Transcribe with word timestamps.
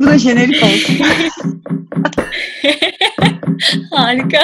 Bu 0.00 0.06
da 0.06 0.18
jenerik 0.18 0.62
olsun. 0.62 1.06
Harika. 3.90 4.38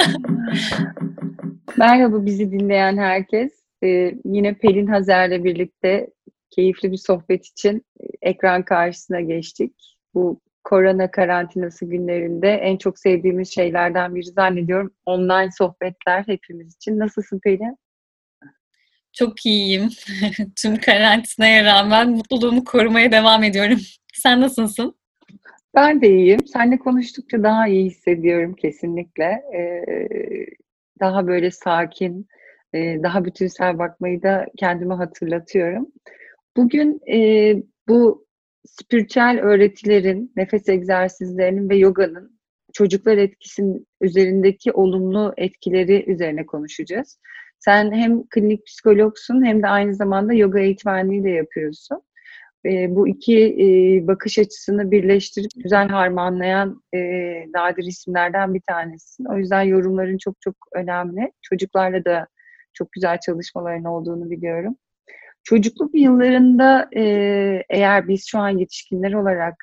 Merhaba 1.77 2.25
bizi 2.25 2.51
dinleyen 2.51 2.97
herkes. 2.97 3.51
Ee, 3.83 4.15
yine 4.25 4.53
Pelin 4.53 4.87
Hazer'le 4.87 5.43
birlikte 5.43 6.07
keyifli 6.49 6.91
bir 6.91 6.97
sohbet 6.97 7.45
için 7.45 7.85
ekran 8.21 8.65
karşısına 8.65 9.21
geçtik. 9.21 9.97
Bu 10.13 10.41
korona 10.63 11.11
karantinası 11.11 11.85
günlerinde 11.85 12.49
en 12.49 12.77
çok 12.77 12.99
sevdiğimiz 12.99 13.53
şeylerden 13.53 14.15
biri 14.15 14.25
zannediyorum 14.25 14.91
online 15.05 15.49
sohbetler 15.57 16.23
hepimiz 16.27 16.75
için. 16.75 16.99
Nasılsın 16.99 17.39
Pelin? 17.39 17.77
Çok 19.15 19.45
iyiyim. 19.45 19.89
Tüm 20.61 20.77
karantinaya 20.77 21.63
rağmen 21.63 22.09
mutluluğumu 22.09 22.63
korumaya 22.63 23.11
devam 23.11 23.43
ediyorum. 23.43 23.79
Sen 24.13 24.41
nasılsın? 24.41 24.95
Ben 25.75 26.01
de 26.01 26.09
iyiyim. 26.09 26.47
Seninle 26.47 26.77
konuştukça 26.77 27.43
daha 27.43 27.67
iyi 27.67 27.85
hissediyorum 27.85 28.53
kesinlikle. 28.53 29.23
Ee, 29.55 29.85
daha 30.99 31.27
böyle 31.27 31.51
sakin, 31.51 32.27
e, 32.73 33.03
daha 33.03 33.25
bütünsel 33.25 33.79
bakmayı 33.79 34.23
da 34.23 34.45
kendime 34.57 34.93
hatırlatıyorum. 34.93 35.87
Bugün 36.57 37.01
e, 37.13 37.55
bu 37.87 38.27
spiritüel 38.65 39.39
öğretilerin, 39.41 40.31
nefes 40.35 40.69
egzersizlerinin 40.69 41.69
ve 41.69 41.75
yoganın 41.75 42.39
çocuklar 42.73 43.17
etkisinin 43.17 43.87
üzerindeki 44.01 44.71
olumlu 44.71 45.33
etkileri 45.37 46.11
üzerine 46.11 46.45
konuşacağız. 46.45 47.19
Sen 47.65 47.91
hem 47.91 48.27
klinik 48.27 48.65
psikologsun 48.65 49.45
hem 49.45 49.63
de 49.63 49.67
aynı 49.67 49.95
zamanda 49.95 50.33
yoga 50.33 50.59
eğitmenliği 50.59 51.23
de 51.23 51.29
yapıyorsun. 51.29 52.01
E, 52.65 52.95
bu 52.95 53.07
iki 53.07 53.37
e, 53.37 53.67
bakış 54.07 54.39
açısını 54.39 54.91
birleştirip 54.91 55.51
güzel 55.63 55.89
harmanlayan 55.89 56.83
e, 56.93 56.99
nadir 57.55 57.83
isimlerden 57.83 58.53
bir 58.53 58.61
tanesin. 58.69 59.25
O 59.25 59.37
yüzden 59.37 59.61
yorumların 59.61 60.17
çok 60.17 60.41
çok 60.41 60.55
önemli. 60.75 61.31
Çocuklarla 61.41 62.05
da 62.05 62.27
çok 62.73 62.91
güzel 62.91 63.19
çalışmaların 63.19 63.85
olduğunu 63.85 64.29
biliyorum. 64.29 64.75
Çocukluk 65.43 65.95
yıllarında 65.95 66.89
e, 66.95 67.03
eğer 67.69 68.07
biz 68.07 68.27
şu 68.27 68.39
an 68.39 68.49
yetişkinler 68.49 69.13
olarak 69.13 69.55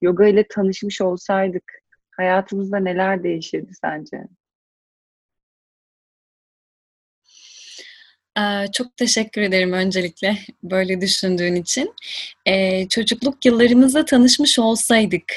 yoga 0.00 0.26
ile 0.26 0.46
tanışmış 0.48 1.00
olsaydık 1.00 1.72
hayatımızda 2.10 2.78
neler 2.78 3.22
değişirdi 3.22 3.72
sence? 3.80 4.24
Çok 8.72 8.96
teşekkür 8.96 9.42
ederim 9.42 9.72
öncelikle 9.72 10.38
böyle 10.62 11.00
düşündüğün 11.00 11.54
için. 11.54 11.94
Çocukluk 12.88 13.44
yıllarımızda 13.46 14.04
tanışmış 14.04 14.58
olsaydık, 14.58 15.32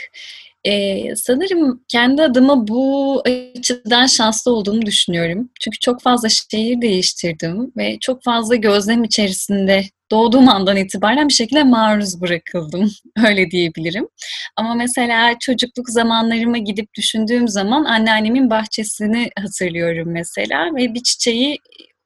sanırım 1.16 1.84
kendi 1.88 2.22
adıma 2.22 2.68
bu 2.68 3.22
açıdan 3.56 4.06
şanslı 4.06 4.52
olduğumu 4.52 4.82
düşünüyorum. 4.86 5.50
Çünkü 5.62 5.80
çok 5.80 6.02
fazla 6.02 6.30
şehir 6.30 6.82
değiştirdim 6.82 7.72
ve 7.78 7.98
çok 8.02 8.24
fazla 8.24 8.56
gözlem 8.56 9.04
içerisinde 9.04 9.84
doğduğum 10.12 10.50
andan 10.50 10.78
itibaren 10.78 11.28
bir 11.30 11.34
şekilde 11.34 11.64
maruz 11.64 12.22
bırakıldım. 12.22 12.92
Öyle 13.28 13.52
diyebilirim. 13.52 14.08
Ama 14.56 14.76
mesela 14.76 15.36
çocukluk 15.40 15.90
zamanlarıma 15.90 16.58
gidip 16.58 16.94
düşündüğüm 16.98 17.48
zaman 17.48 17.84
anneannemin 17.84 18.50
bahçesini 18.50 19.30
hatırlıyorum 19.40 20.12
mesela 20.12 20.76
ve 20.76 20.94
bir 20.94 21.04
çiçeği 21.04 21.58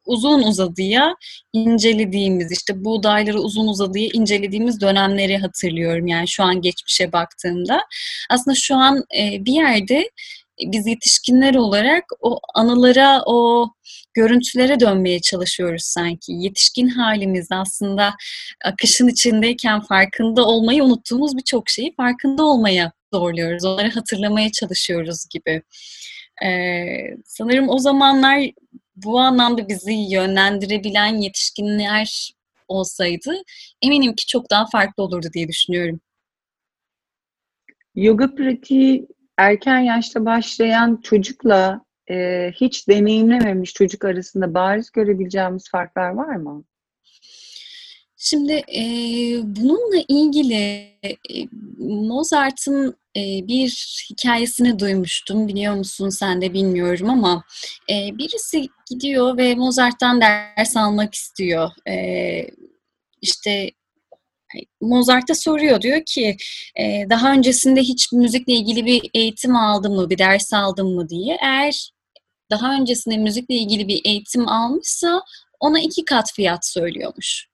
uzun 0.07 0.43
uzadıya 0.43 1.15
incelediğimiz 1.53 2.51
işte 2.51 2.85
buğdayları 2.85 3.39
uzun 3.39 3.67
uzadıya 3.67 4.09
incelediğimiz 4.13 4.81
dönemleri 4.81 5.37
hatırlıyorum. 5.37 6.07
Yani 6.07 6.27
şu 6.27 6.43
an 6.43 6.61
geçmişe 6.61 7.11
baktığımda. 7.11 7.81
Aslında 8.29 8.55
şu 8.55 8.75
an 8.75 9.03
e, 9.19 9.45
bir 9.45 9.53
yerde 9.53 10.09
biz 10.61 10.87
yetişkinler 10.87 11.55
olarak 11.55 12.03
o 12.21 12.39
anılara, 12.55 13.21
o 13.25 13.69
görüntülere 14.13 14.79
dönmeye 14.79 15.21
çalışıyoruz 15.21 15.83
sanki. 15.83 16.31
Yetişkin 16.33 16.87
halimizde 16.87 17.55
aslında 17.55 18.13
akışın 18.65 19.07
içindeyken 19.07 19.81
farkında 19.81 20.45
olmayı 20.45 20.83
unuttuğumuz 20.83 21.37
birçok 21.37 21.69
şeyi 21.69 21.95
farkında 21.95 22.43
olmaya 22.43 22.91
zorluyoruz. 23.13 23.65
Onları 23.65 23.89
hatırlamaya 23.89 24.51
çalışıyoruz 24.51 25.25
gibi. 25.29 25.61
Ee, 26.45 27.15
sanırım 27.25 27.69
o 27.69 27.77
zamanlar 27.79 28.39
bu 29.03 29.19
anlamda 29.19 29.69
bizi 29.69 29.93
yönlendirebilen 29.93 31.15
yetişkinler 31.15 32.33
olsaydı 32.67 33.33
eminim 33.81 34.15
ki 34.15 34.25
çok 34.25 34.51
daha 34.51 34.65
farklı 34.71 35.03
olurdu 35.03 35.27
diye 35.33 35.47
düşünüyorum. 35.47 35.99
Yoga 37.95 38.35
pratiği 38.35 39.07
erken 39.37 39.79
yaşta 39.79 40.25
başlayan 40.25 41.01
çocukla 41.03 41.81
e, 42.09 42.51
hiç 42.55 42.87
deneyimlememiş 42.87 43.73
çocuk 43.73 44.05
arasında 44.05 44.53
bariz 44.53 44.91
görebileceğimiz 44.91 45.69
farklar 45.69 46.09
var 46.09 46.35
mı? 46.35 46.63
Şimdi 48.19 48.53
e, 48.53 48.83
bununla 49.43 50.03
ilgili 50.07 50.87
Mozart'ın 51.79 52.97
e, 53.17 53.47
bir 53.47 53.69
hikayesini 54.09 54.79
duymuştum. 54.79 55.47
Biliyor 55.47 55.75
musun 55.75 56.09
sen 56.09 56.41
de 56.41 56.53
bilmiyorum 56.53 57.09
ama 57.09 57.43
e, 57.89 58.17
birisi 58.17 58.67
gidiyor 58.89 59.37
ve 59.37 59.55
Mozart'tan 59.55 60.21
ders 60.21 60.77
almak 60.77 61.15
istiyor. 61.15 61.71
E, 61.89 61.95
işte 63.21 63.71
Mozart'a 64.81 65.35
soruyor 65.35 65.81
diyor 65.81 66.01
ki 66.05 66.37
e, 66.79 67.05
daha 67.09 67.31
öncesinde 67.31 67.81
hiç 67.81 68.11
müzikle 68.11 68.53
ilgili 68.53 68.85
bir 68.85 69.09
eğitim 69.13 69.55
aldın 69.55 69.95
mı, 69.95 70.09
bir 70.09 70.17
ders 70.17 70.53
aldın 70.53 70.95
mı 70.95 71.09
diye. 71.09 71.37
Eğer 71.41 71.91
daha 72.51 72.73
öncesinde 72.73 73.17
müzikle 73.17 73.55
ilgili 73.55 73.87
bir 73.87 74.01
eğitim 74.05 74.47
almışsa 74.47 75.21
ona 75.59 75.79
iki 75.79 76.05
kat 76.05 76.33
fiyat 76.33 76.65
söylüyormuş. 76.67 77.47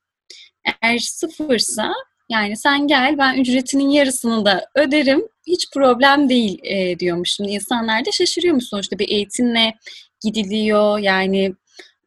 Eğer 0.82 1.00
sıfırsa 1.00 1.94
yani 2.30 2.58
sen 2.58 2.88
gel 2.88 3.18
ben 3.18 3.38
ücretinin 3.38 3.90
yarısını 3.90 4.46
da 4.46 4.66
öderim 4.76 5.28
hiç 5.48 5.70
problem 5.74 6.30
değil 6.30 6.60
e, 6.64 7.00
diyormuş. 7.00 7.32
Şimdi 7.32 7.52
insanlar 7.52 8.06
da 8.06 8.12
şaşırıyormuş 8.12 8.66
sonuçta 8.66 9.00
bir 9.00 9.10
eğitimle 9.10 9.74
gidiliyor 10.24 11.00
yani 11.00 11.54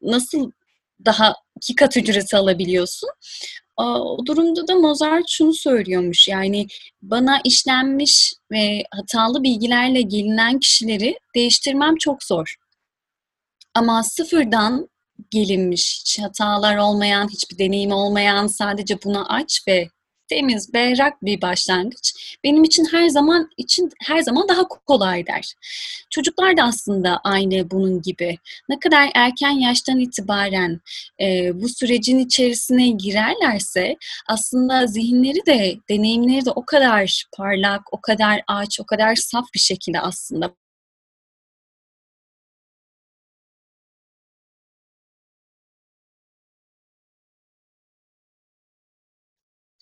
nasıl 0.01 0.51
daha 1.05 1.35
iki 1.55 1.75
kat 1.75 1.97
ücreti 1.97 2.37
alabiliyorsun. 2.37 3.09
O 3.77 4.17
durumda 4.25 4.67
da 4.67 4.75
Mozart 4.75 5.29
şunu 5.29 5.53
söylüyormuş 5.53 6.27
yani 6.27 6.67
bana 7.01 7.41
işlenmiş 7.43 8.33
ve 8.51 8.83
hatalı 8.91 9.43
bilgilerle 9.43 10.01
gelinen 10.01 10.59
kişileri 10.59 11.19
değiştirmem 11.35 11.95
çok 11.95 12.23
zor. 12.23 12.55
Ama 13.73 14.03
sıfırdan 14.03 14.89
gelinmiş, 15.31 15.99
hiç 15.99 16.19
hatalar 16.19 16.77
olmayan, 16.77 17.27
hiçbir 17.27 17.57
deneyim 17.57 17.91
olmayan, 17.91 18.47
sadece 18.47 19.03
buna 19.03 19.27
aç 19.27 19.61
ve 19.67 19.89
temiz, 20.27 20.73
berrak 20.73 21.25
bir 21.25 21.41
başlangıç 21.41 22.37
benim 22.43 22.63
için 22.63 22.87
her 22.91 23.09
zaman 23.09 23.49
için 23.57 23.91
her 24.03 24.19
zaman 24.19 24.47
daha 24.47 24.67
kolay 24.67 25.27
der. 25.27 25.53
Çocuklar 26.09 26.57
da 26.57 26.63
aslında 26.63 27.19
aynı 27.23 27.71
bunun 27.71 28.01
gibi. 28.01 28.37
Ne 28.69 28.79
kadar 28.79 29.09
erken 29.15 29.51
yaştan 29.51 29.99
itibaren 29.99 30.79
e, 31.21 31.51
bu 31.61 31.69
sürecin 31.69 32.19
içerisine 32.19 32.89
girerlerse 32.89 33.97
aslında 34.29 34.87
zihinleri 34.87 35.45
de 35.45 35.77
deneyimleri 35.89 36.45
de 36.45 36.51
o 36.51 36.65
kadar 36.65 37.23
parlak, 37.37 37.81
o 37.93 38.01
kadar 38.01 38.41
aç, 38.47 38.79
o 38.79 38.85
kadar 38.85 39.15
saf 39.15 39.45
bir 39.53 39.59
şekilde 39.59 39.99
aslında 39.99 40.51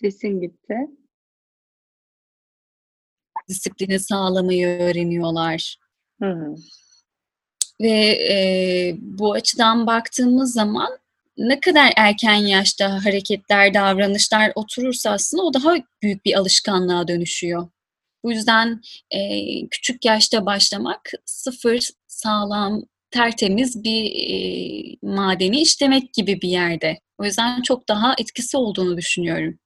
Sesin 0.06 0.42
gitti. 0.42 0.76
Disiplini 3.50 4.00
sağlamayı 4.00 4.68
öğreniyorlar. 4.68 5.78
Hı 6.22 6.32
hı. 6.32 6.56
Ve 7.82 7.92
e, 8.32 8.38
bu 9.00 9.34
açıdan 9.34 9.88
baktığımız 9.88 10.54
zaman 10.54 10.98
ne 11.38 11.60
kadar 11.60 11.94
erken 11.98 12.36
yaşta 12.36 13.06
hareketler, 13.06 13.74
davranışlar 13.74 14.52
oturursa 14.56 15.12
aslında 15.12 15.44
o 15.44 15.54
daha 15.54 15.76
büyük 16.02 16.26
bir 16.26 16.34
alışkanlığa 16.40 17.08
dönüşüyor. 17.08 17.68
Bu 18.24 18.32
yüzden 18.32 18.82
e, 19.12 19.20
küçük 19.68 20.06
yaşta 20.06 20.46
başlamak 20.46 21.12
sıfır, 21.26 21.90
sağlam, 22.08 22.84
tertemiz 23.12 23.84
bir 23.84 24.06
e, 24.06 24.98
madeni 25.02 25.62
işlemek 25.62 26.14
gibi 26.14 26.42
bir 26.42 26.50
yerde. 26.50 27.00
O 27.18 27.26
yüzden 27.26 27.62
çok 27.62 27.90
daha 27.90 28.16
etkisi 28.20 28.58
olduğunu 28.58 28.98
düşünüyorum. 28.98 29.60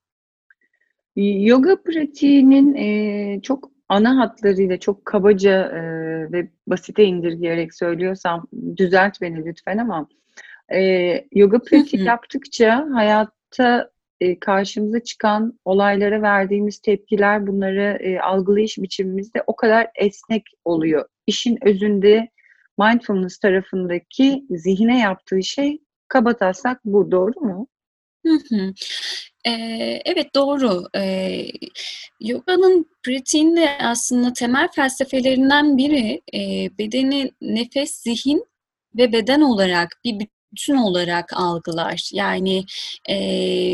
Yoga 1.16 1.84
pratiğinin 1.84 2.76
e, 2.76 3.42
çok 3.42 3.72
ana 3.90 4.18
hatlarıyla 4.18 4.80
çok 4.80 5.06
kabaca 5.06 5.66
e, 5.66 5.82
ve 6.32 6.50
basite 6.68 7.04
indirgeyerek 7.04 7.74
söylüyorsam 7.74 8.48
düzelt 8.78 9.22
beni 9.22 9.46
lütfen 9.46 9.78
ama 9.78 10.08
e, 10.74 11.12
yoga 11.32 11.60
pratiği 11.60 12.04
yaptıkça 12.04 12.88
hayatta 12.94 13.90
e, 14.22 14.40
karşımıza 14.40 15.00
çıkan 15.00 15.60
olaylara 15.66 16.22
verdiğimiz 16.22 16.80
tepkiler, 16.80 17.48
bunları 17.48 17.98
e, 18.02 18.20
algılayış 18.20 18.78
biçimimiz 18.78 19.34
de 19.34 19.44
o 19.48 19.56
kadar 19.56 19.88
esnek 19.96 20.44
oluyor. 20.66 21.06
İşin 21.28 21.58
özünde 21.62 22.30
mindfulness 22.80 23.40
tarafındaki 23.40 24.46
zihine 24.50 25.00
yaptığı 25.00 25.44
şey 25.44 25.80
kabataslak 26.08 26.86
bu, 26.86 27.12
doğru 27.12 27.40
mu? 27.40 27.68
Evet, 30.06 30.36
doğru. 30.36 30.84
Yoganın 32.20 32.86
pratiğinde 33.04 33.78
aslında 33.82 34.34
temel 34.34 34.68
felsefelerinden 34.76 35.78
biri, 35.78 36.22
bedeni 36.80 37.32
nefes, 37.42 37.96
zihin 38.04 38.46
ve 38.96 39.12
beden 39.14 39.42
olarak 39.42 39.90
bir 40.06 40.28
bütün 40.52 40.76
olarak 40.76 41.34
algılar. 41.34 42.10
Yani 42.14 42.66
e, 43.10 43.16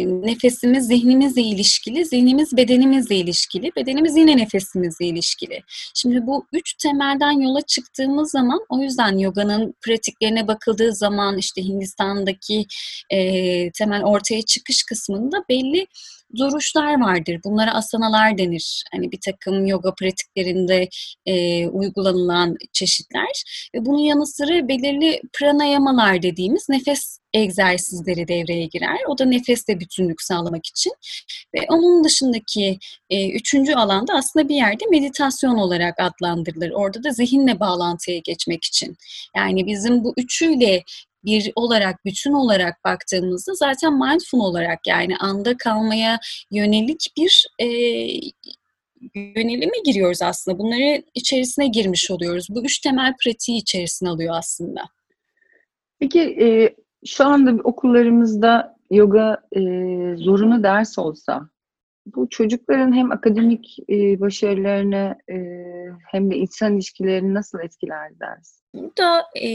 nefesimiz 0.08 0.88
zihnimizle 0.88 1.42
ilişkili, 1.42 2.06
zihnimiz 2.06 2.58
bedenimizle 2.58 3.16
ilişkili, 3.16 3.72
bedenimiz 3.76 4.18
yine 4.18 4.38
nefesimizle 4.38 5.06
ilişkili. 5.06 5.62
Şimdi 5.94 6.28
bu 6.28 6.46
üç 6.54 6.74
temelden 6.74 7.42
yola 7.42 7.62
çıktığımız 7.62 8.32
zaman 8.32 8.60
o 8.70 8.82
yüzden 8.82 9.18
yoganın 9.18 9.74
pratiklerine 9.82 10.48
bakıldığı 10.48 10.96
zaman 10.96 11.38
işte 11.38 11.64
Hindistan'daki 11.64 12.66
e, 13.10 13.72
temel 13.72 14.04
ortaya 14.04 14.42
çıkış 14.42 14.84
kısmında 14.84 15.44
belli 15.50 15.88
duruşlar 16.38 17.02
vardır. 17.02 17.40
Bunlara 17.44 17.74
asanalar 17.74 18.38
denir. 18.38 18.84
Hani 18.92 19.12
bir 19.12 19.20
takım 19.26 19.66
yoga 19.66 19.94
pratiklerinde 19.94 20.90
e, 21.26 21.68
uygulanılan 21.68 22.58
çeşitler. 22.74 23.44
Ve 23.76 23.86
bunun 23.86 24.00
yanı 24.00 24.28
sıra 24.28 24.68
belirli 24.68 25.22
pranayamalar 25.34 26.22
dediğimiz 26.22 26.70
nefes 26.70 27.20
egzersizleri 27.34 28.28
devreye 28.28 28.66
girer. 28.66 28.98
O 29.08 29.18
da 29.18 29.26
nefeste 29.26 29.80
bütünlük 29.80 30.22
sağlamak 30.22 30.66
için. 30.66 30.94
Ve 31.56 31.66
onun 31.70 32.04
dışındaki 32.04 32.80
e, 33.10 33.30
üçüncü 33.32 33.74
alanda 33.74 34.14
aslında 34.14 34.50
bir 34.50 34.56
yerde 34.56 34.86
meditasyon 34.92 35.56
olarak 35.56 35.96
adlandırılır. 36.00 36.72
Orada 36.72 37.04
da 37.04 37.12
zihinle 37.12 37.60
bağlantıya 37.60 38.20
geçmek 38.20 38.64
için. 38.64 38.98
Yani 39.36 39.66
bizim 39.66 40.04
bu 40.04 40.14
üçüyle 40.18 40.84
bir 41.26 41.52
olarak, 41.56 42.06
bütün 42.06 42.34
olarak 42.34 42.84
baktığımızda 42.84 43.54
zaten 43.54 43.94
mindful 43.94 44.40
olarak 44.40 44.88
yani 44.88 45.18
anda 45.18 45.58
kalmaya 45.58 46.20
yönelik 46.52 47.14
bir 47.18 47.48
e, 47.60 47.66
yönelime 49.16 49.78
giriyoruz 49.86 50.22
aslında. 50.22 50.60
Bunları 50.60 51.02
içerisine 51.14 51.68
girmiş 51.68 52.12
oluyoruz. 52.12 52.48
Bu 52.50 52.66
üç 52.66 52.80
temel 52.80 53.14
pratiği 53.24 53.58
içerisine 53.58 54.10
alıyor 54.10 54.36
aslında. 54.38 54.82
Peki 56.00 56.22
e, 56.22 56.76
şu 57.06 57.26
anda 57.26 57.52
okullarımızda 57.64 58.76
yoga 58.92 59.38
e, 59.52 59.60
zorunlu 60.18 60.64
ders 60.64 61.00
olsa 61.00 61.50
bu 62.06 62.30
çocukların 62.30 62.94
hem 62.96 63.12
akademik 63.12 63.78
e, 63.90 64.20
başarılarını 64.20 65.16
e, 65.30 65.36
hem 66.12 66.32
de 66.32 66.36
insan 66.36 66.74
ilişkilerini 66.74 67.34
nasıl 67.34 67.60
etkiler 67.60 68.20
ders? 68.20 68.62
Burada 68.74 69.26
e, 69.42 69.50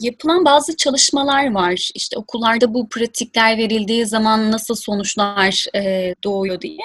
yapılan 0.00 0.44
bazı 0.44 0.76
çalışmalar 0.76 1.54
var. 1.54 1.90
İşte 1.94 2.18
okullarda 2.18 2.74
bu 2.74 2.88
pratikler 2.88 3.58
verildiği 3.58 4.06
zaman 4.06 4.52
nasıl 4.52 4.74
sonuçlar 4.74 5.66
e, 5.74 6.14
doğuyor 6.24 6.60
diye. 6.60 6.78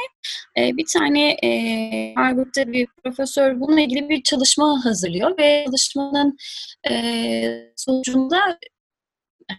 E, 0.58 0.78
bir 0.78 0.86
tane 0.94 1.32
e, 1.32 2.14
Harvard'da 2.16 2.72
bir 2.72 2.88
profesör 3.04 3.60
bununla 3.60 3.82
ilgili 3.82 4.10
bir 4.10 4.24
çalışma 4.24 4.86
hazırlıyor 4.86 5.38
ve 5.38 5.66
çalışmanın 5.66 6.38
e, 6.90 7.74
sonucunda 7.76 8.58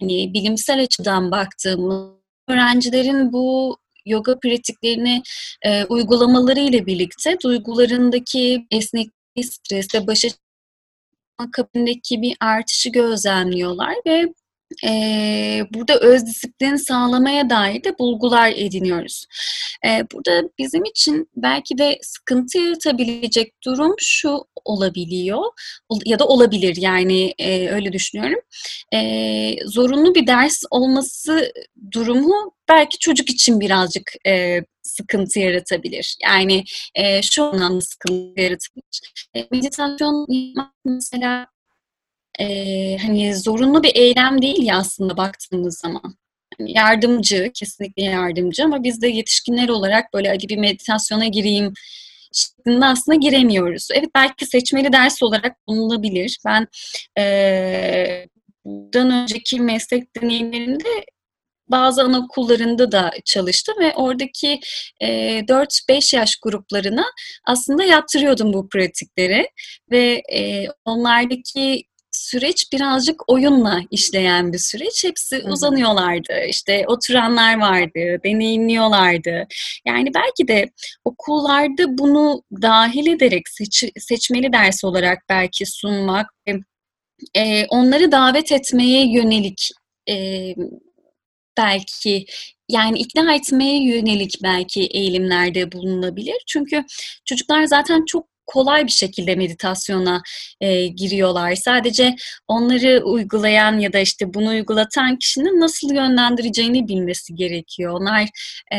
hani 0.00 0.34
bilimsel 0.34 0.82
açıdan 0.82 1.30
baktığımız 1.30 2.22
öğrencilerin 2.48 3.32
bu 3.32 3.76
yoga 4.06 4.38
pratiklerini 4.38 5.22
e, 5.62 5.84
uygulamaları 5.84 6.60
ile 6.60 6.86
birlikte 6.86 7.36
duygularındaki 7.44 8.66
esnekliği, 8.70 9.44
stresle 9.44 10.06
başa 10.06 10.28
akabindeki 11.38 12.22
bir 12.22 12.36
artışı 12.40 12.88
gözlemliyorlar 12.88 13.94
ve 14.06 14.32
e, 14.84 15.66
burada 15.74 15.98
öz 15.98 16.26
disiplin 16.26 16.76
sağlamaya 16.76 17.50
dair 17.50 17.84
de 17.84 17.98
bulgular 17.98 18.52
ediniyoruz. 18.56 19.26
E, 19.86 20.06
burada 20.12 20.48
bizim 20.58 20.84
için 20.84 21.28
belki 21.36 21.78
de 21.78 21.98
sıkıntı 22.02 22.58
yaratabilecek 22.58 23.54
durum 23.64 23.94
şu 23.98 24.44
olabiliyor 24.64 25.42
ya 26.04 26.18
da 26.18 26.26
olabilir 26.26 26.76
yani 26.76 27.34
e, 27.38 27.68
öyle 27.68 27.92
düşünüyorum. 27.92 28.40
E, 28.94 29.56
zorunlu 29.66 30.14
bir 30.14 30.26
ders 30.26 30.62
olması 30.70 31.52
durumu 31.92 32.52
belki 32.68 32.98
çocuk 32.98 33.30
için 33.30 33.60
birazcık 33.60 34.12
e, 34.26 34.60
sıkıntı 34.82 35.38
yaratabilir. 35.38 36.16
Yani 36.22 36.64
e, 36.94 37.22
şu 37.22 37.44
anlamda 37.44 37.80
sıkıntı 37.80 38.40
yaratabilir. 38.40 39.00
E, 39.34 39.46
meditasyon 39.50 40.26
mesela 40.84 41.46
e, 42.40 42.96
hani 42.96 43.36
zorunlu 43.36 43.82
bir 43.82 43.96
eylem 43.96 44.42
değil 44.42 44.62
ya 44.62 44.78
aslında 44.78 45.16
baktığımız 45.16 45.78
zaman. 45.78 46.16
Yani 46.58 46.72
yardımcı, 46.76 47.50
kesinlikle 47.54 48.02
yardımcı 48.02 48.64
ama 48.64 48.84
biz 48.84 49.02
de 49.02 49.08
yetişkinler 49.08 49.68
olarak 49.68 50.14
böyle 50.14 50.28
hadi 50.28 50.48
bir 50.48 50.58
meditasyona 50.58 51.26
gireyim 51.26 51.72
şeklinde 52.32 52.86
aslında 52.86 53.16
giremiyoruz. 53.16 53.88
Evet 53.94 54.10
belki 54.14 54.46
seçmeli 54.46 54.92
ders 54.92 55.22
olarak 55.22 55.56
bulunabilir. 55.68 56.38
Ben 56.46 56.68
e, 57.18 58.26
bundan 58.64 59.10
önceki 59.10 59.60
meslek 59.60 60.16
deneyimlerimde 60.16 61.04
bazı 61.68 62.02
anaokullarında 62.02 62.92
da 62.92 63.10
çalıştım 63.24 63.74
ve 63.80 63.94
oradaki 63.94 64.60
e, 65.00 65.08
4-5 65.40 66.16
yaş 66.16 66.36
gruplarına 66.36 67.04
aslında 67.46 67.84
yaptırıyordum 67.84 68.52
bu 68.52 68.68
pratikleri 68.68 69.48
ve 69.90 70.22
e, 70.32 70.66
onlardaki 70.84 71.82
süreç 72.22 72.72
birazcık 72.72 73.30
oyunla 73.30 73.80
işleyen 73.90 74.52
bir 74.52 74.58
süreç. 74.58 75.04
Hepsi 75.04 75.36
Hı-hı. 75.36 75.52
uzanıyorlardı. 75.52 76.44
İşte 76.48 76.84
oturanlar 76.86 77.60
vardı, 77.60 78.20
deneyimliyorlardı. 78.24 79.46
Yani 79.86 80.14
belki 80.14 80.48
de 80.48 80.70
okullarda 81.04 81.98
bunu 81.98 82.42
dahil 82.62 83.06
ederek 83.06 83.48
seç, 83.48 83.84
seçmeli 83.98 84.52
ders 84.52 84.84
olarak 84.84 85.18
belki 85.28 85.66
sunmak, 85.66 86.26
e, 87.34 87.66
onları 87.66 88.12
davet 88.12 88.52
etmeye 88.52 89.12
yönelik 89.12 89.70
e, 90.10 90.54
belki 91.56 92.26
yani 92.68 92.98
ikna 92.98 93.34
etmeye 93.34 93.84
yönelik 93.84 94.34
belki 94.42 94.86
eğilimlerde 94.86 95.72
bulunabilir. 95.72 96.36
Çünkü 96.46 96.84
çocuklar 97.24 97.64
zaten 97.64 98.04
çok 98.04 98.31
kolay 98.52 98.86
bir 98.86 98.92
şekilde 98.92 99.34
meditasyona 99.34 100.22
e, 100.60 100.86
giriyorlar. 100.86 101.54
Sadece 101.54 102.16
onları 102.48 103.02
uygulayan 103.04 103.78
ya 103.78 103.92
da 103.92 103.98
işte 103.98 104.34
bunu 104.34 104.48
uygulatan 104.48 105.16
kişinin 105.16 105.60
nasıl 105.60 105.94
yönlendireceğini 105.94 106.88
bilmesi 106.88 107.34
gerekiyor. 107.34 107.92
Onlar 107.92 108.28
e, 108.74 108.78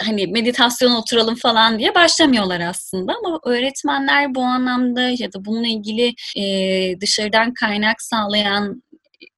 hani 0.00 0.26
meditasyon 0.26 0.94
oturalım 0.94 1.34
falan 1.34 1.78
diye 1.78 1.94
başlamıyorlar 1.94 2.60
aslında 2.60 3.12
ama 3.24 3.40
öğretmenler 3.44 4.34
bu 4.34 4.42
anlamda 4.42 5.00
ya 5.02 5.32
da 5.32 5.44
bununla 5.44 5.68
ilgili 5.68 6.14
e, 6.36 7.00
dışarıdan 7.00 7.54
kaynak 7.54 8.02
sağlayan 8.02 8.82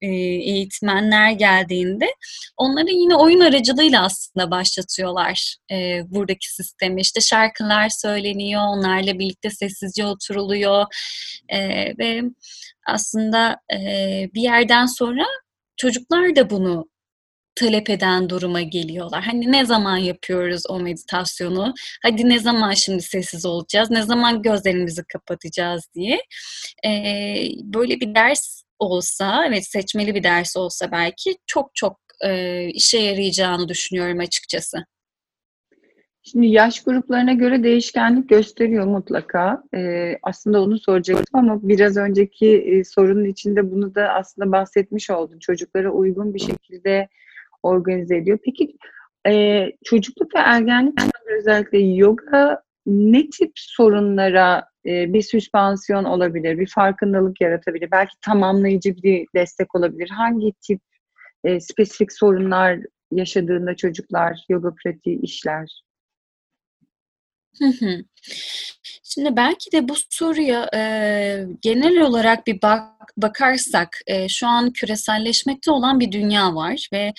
eğitmenler 0.02 1.30
geldiğinde 1.30 2.06
onları 2.56 2.90
yine 2.90 3.16
oyun 3.16 3.40
aracılığıyla 3.40 4.04
aslında 4.04 4.50
başlatıyorlar 4.50 5.56
e, 5.72 6.00
buradaki 6.06 6.54
sistemi. 6.54 7.00
İşte 7.00 7.20
şarkılar 7.20 7.88
söyleniyor, 7.88 8.62
onlarla 8.62 9.18
birlikte 9.18 9.50
sessizce 9.50 10.06
oturuluyor 10.06 10.86
e, 11.48 11.58
ve 11.98 12.22
aslında 12.86 13.56
bir 14.34 14.42
yerden 14.42 14.86
sonra 14.86 15.24
çocuklar 15.76 16.36
da 16.36 16.50
bunu 16.50 16.90
talep 17.54 17.90
eden 17.90 18.30
duruma 18.30 18.62
geliyorlar. 18.62 19.22
Hani 19.22 19.52
ne 19.52 19.66
zaman 19.66 19.96
yapıyoruz 19.96 20.62
o 20.68 20.80
meditasyonu? 20.80 21.74
Hadi 22.02 22.28
ne 22.28 22.38
zaman 22.38 22.72
şimdi 22.72 23.02
sessiz 23.02 23.46
olacağız? 23.46 23.90
Ne 23.90 24.02
zaman 24.02 24.42
gözlerimizi 24.42 25.02
kapatacağız 25.12 25.88
diye. 25.94 26.20
Ee, 26.86 27.48
böyle 27.62 28.00
bir 28.00 28.14
ders 28.14 28.62
olsa, 28.80 29.46
evet 29.46 29.66
seçmeli 29.66 30.14
bir 30.14 30.22
ders 30.22 30.56
olsa 30.56 30.92
belki 30.92 31.36
çok 31.46 31.74
çok 31.74 32.00
e, 32.24 32.64
işe 32.68 32.98
yarayacağını 32.98 33.68
düşünüyorum 33.68 34.18
açıkçası. 34.18 34.84
Şimdi 36.22 36.46
yaş 36.46 36.82
gruplarına 36.82 37.32
göre 37.32 37.62
değişkenlik 37.62 38.28
gösteriyor 38.28 38.86
mutlaka. 38.86 39.62
Ee, 39.74 40.18
aslında 40.22 40.62
onu 40.62 40.78
soracaktım 40.78 41.40
ama 41.40 41.60
biraz 41.62 41.96
önceki 41.96 42.48
e, 42.48 42.84
sorunun 42.84 43.24
içinde 43.24 43.70
bunu 43.70 43.94
da 43.94 44.08
aslında 44.08 44.52
bahsetmiş 44.52 45.10
oldun. 45.10 45.38
Çocuklara 45.38 45.90
uygun 45.90 46.34
bir 46.34 46.38
şekilde 46.38 47.08
organize 47.62 48.16
ediyor. 48.16 48.38
Peki 48.44 48.76
e, 49.26 49.66
çocukluk 49.84 50.34
ve 50.34 50.38
ergenlik 50.38 50.98
özellikle 51.38 51.78
yoga 51.78 52.62
ne 52.86 53.30
tip 53.30 53.52
sorunlara 53.54 54.69
e, 54.86 55.12
bir 55.12 55.22
süspansiyon 55.22 56.04
olabilir, 56.04 56.58
bir 56.58 56.66
farkındalık 56.66 57.40
yaratabilir, 57.40 57.90
belki 57.90 58.14
tamamlayıcı 58.20 58.96
bir 58.96 59.26
destek 59.34 59.74
olabilir. 59.74 60.08
Hangi 60.08 60.52
tip 60.60 60.80
e, 61.44 61.60
spesifik 61.60 62.12
sorunlar 62.12 62.78
yaşadığında 63.10 63.76
çocuklar 63.76 64.44
yoga 64.48 64.74
pratiği 64.84 65.20
işler? 65.20 65.82
Şimdi 69.04 69.36
belki 69.36 69.72
de 69.72 69.88
bu 69.88 69.94
soruya 70.10 70.70
e, 70.74 70.80
genel 71.62 72.00
olarak 72.00 72.46
bir 72.46 72.62
bak 72.62 72.90
bakarsak 73.16 74.00
e, 74.06 74.28
şu 74.28 74.46
an 74.46 74.70
küreselleşmekte 74.72 75.70
olan 75.70 76.00
bir 76.00 76.12
dünya 76.12 76.54
var 76.54 76.88
ve 76.92 77.12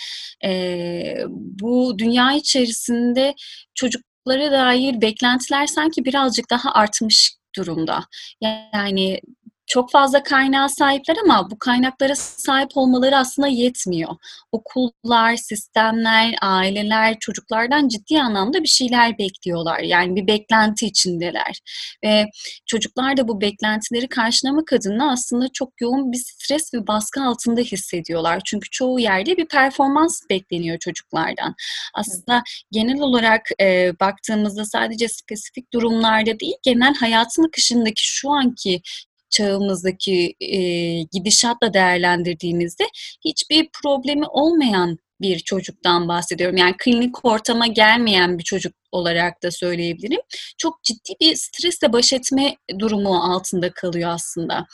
e, 0.45 1.23
bu 1.29 1.99
dünya 1.99 2.33
içerisinde 2.33 3.33
çocuklara 3.75 4.51
dair 4.51 5.01
beklentiler 5.01 5.67
sanki 5.67 6.05
birazcık 6.05 6.49
daha 6.49 6.71
artmış 6.71 7.40
durumda. 7.55 8.03
Yani 8.41 9.21
çok 9.71 9.91
fazla 9.91 10.23
kaynağa 10.23 10.69
sahipler 10.69 11.17
ama 11.23 11.51
bu 11.51 11.59
kaynaklara 11.59 12.15
sahip 12.15 12.69
olmaları 12.75 13.17
aslında 13.17 13.47
yetmiyor. 13.47 14.09
Okullar, 14.51 15.35
sistemler, 15.35 16.35
aileler 16.41 17.19
çocuklardan 17.19 17.87
ciddi 17.87 18.21
anlamda 18.21 18.63
bir 18.63 18.67
şeyler 18.67 19.17
bekliyorlar. 19.17 19.79
Yani 19.79 20.15
bir 20.15 20.27
beklenti 20.27 20.85
içindeler. 20.85 21.59
Ve 22.03 22.25
çocuklar 22.65 23.17
da 23.17 23.27
bu 23.27 23.41
beklentileri 23.41 24.07
karşılamak 24.07 24.73
adına 24.73 25.11
aslında 25.11 25.47
çok 25.53 25.81
yoğun 25.81 26.11
bir 26.11 26.17
stres 26.17 26.73
ve 26.73 26.87
baskı 26.87 27.23
altında 27.23 27.61
hissediyorlar. 27.61 28.41
Çünkü 28.45 28.69
çoğu 28.69 28.99
yerde 28.99 29.37
bir 29.37 29.47
performans 29.47 30.21
bekleniyor 30.29 30.79
çocuklardan. 30.79 31.55
Aslında 31.93 32.43
genel 32.71 33.01
olarak 33.01 33.49
e, 33.61 33.93
baktığımızda 33.99 34.65
sadece 34.65 35.07
spesifik 35.07 35.73
durumlarda 35.73 36.39
değil, 36.39 36.55
genel 36.63 36.95
hayatın 36.95 37.47
akışındaki 37.47 38.05
şu 38.05 38.31
anki 38.31 38.81
çağımızdaki 39.31 40.35
e, 40.39 40.57
gidişatla 41.01 41.73
değerlendirdiğimizde 41.73 42.83
hiçbir 43.25 43.69
problemi 43.83 44.27
olmayan 44.27 44.97
bir 45.21 45.39
çocuktan 45.39 46.07
bahsediyorum. 46.07 46.57
Yani 46.57 46.75
klinik 46.77 47.25
ortama 47.25 47.67
gelmeyen 47.67 48.37
bir 48.37 48.43
çocuk 48.43 48.73
olarak 48.91 49.43
da 49.43 49.51
söyleyebilirim. 49.51 50.21
Çok 50.57 50.83
ciddi 50.83 51.13
bir 51.21 51.35
stresle 51.35 51.93
baş 51.93 52.13
etme 52.13 52.55
durumu 52.79 53.33
altında 53.33 53.71
kalıyor 53.73 54.09
aslında. 54.09 54.65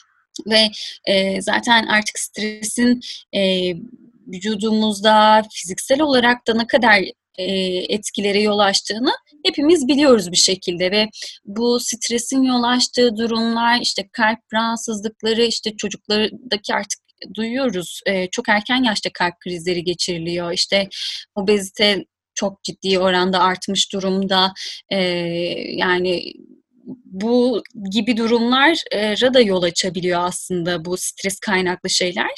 Ve 0.47 0.69
e, 1.05 1.41
zaten 1.41 1.85
artık 1.85 2.19
stresin 2.19 2.99
e, 3.33 3.73
vücudumuzda 4.27 5.43
fiziksel 5.51 6.01
olarak 6.01 6.47
da 6.47 6.53
ne 6.53 6.67
kadar 6.67 7.03
etkilere 7.37 8.41
yol 8.41 8.59
açtığını 8.59 9.11
hepimiz 9.45 9.87
biliyoruz 9.87 10.31
bir 10.31 10.37
şekilde 10.37 10.91
ve 10.91 11.07
bu 11.45 11.79
stresin 11.79 12.43
yol 12.43 12.63
açtığı 12.63 13.17
durumlar 13.17 13.79
işte 13.81 14.09
kalp 14.11 14.39
rahatsızlıkları 14.53 15.43
işte 15.43 15.75
çocuklardaki 15.77 16.73
artık 16.73 16.99
duyuyoruz 17.35 18.01
e, 18.05 18.29
çok 18.29 18.49
erken 18.49 18.83
yaşta 18.83 19.09
kalp 19.13 19.33
krizleri 19.39 19.83
geçiriliyor 19.83 20.51
işte 20.51 20.89
obezite 21.35 22.05
çok 22.35 22.63
ciddi 22.63 22.99
oranda 22.99 23.39
artmış 23.39 23.93
durumda 23.93 24.53
e, 24.89 24.97
yani 25.75 26.33
bu 27.05 27.63
gibi 27.91 28.17
durumlara 28.17 29.33
da 29.33 29.39
yol 29.41 29.63
açabiliyor 29.63 30.23
aslında 30.23 30.85
bu 30.85 30.97
stres 30.97 31.39
kaynaklı 31.39 31.89
şeyler. 31.89 32.31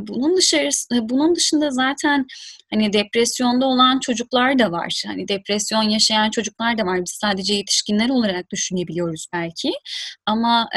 Bunun 0.00 0.36
dışarısında 0.36 1.08
bunun 1.08 1.36
dışında 1.36 1.70
zaten 1.70 2.26
hani 2.70 2.92
depresyonda 2.92 3.66
olan 3.66 4.00
çocuklar 4.00 4.58
da 4.58 4.72
var. 4.72 5.02
Hani 5.06 5.28
depresyon 5.28 5.82
yaşayan 5.82 6.30
çocuklar 6.30 6.78
da 6.78 6.86
var. 6.86 7.00
Biz 7.04 7.18
sadece 7.20 7.54
yetişkinler 7.54 8.08
olarak 8.08 8.50
düşünebiliyoruz 8.52 9.26
belki. 9.32 9.70
Ama 10.26 10.68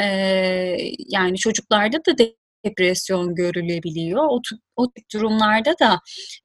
yani 1.08 1.36
çocuklarda 1.38 1.98
da 1.98 2.18
depresyon 2.64 3.34
görülebiliyor. 3.34 4.24
O, 4.24 4.40
o 4.76 4.92
tip 4.92 5.04
durumlarda 5.14 5.74
da 5.80 6.00